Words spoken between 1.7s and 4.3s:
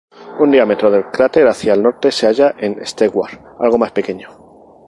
el norte se halla Stewart, algo más pequeño.